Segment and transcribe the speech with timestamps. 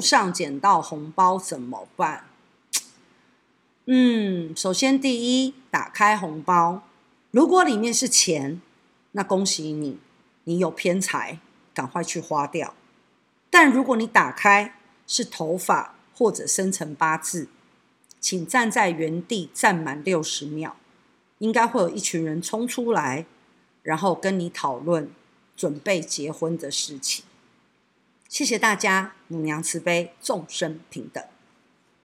[0.00, 2.24] 上捡到红包怎么办？
[3.86, 6.82] 嗯，首先第一，打开红包，
[7.30, 8.60] 如果里面是钱，
[9.12, 9.98] 那恭喜你，
[10.44, 11.40] 你有偏财，
[11.74, 12.74] 赶快去花掉。
[13.50, 17.48] 但如果你打开是头发或者生辰八字，
[18.20, 20.76] 请站在原地站满六十秒，
[21.38, 23.26] 应该会有一群人冲出来，
[23.82, 25.10] 然后跟你讨论
[25.56, 27.24] 准备结婚的事情。
[28.30, 31.22] 谢谢大家，母娘慈悲，众生平等。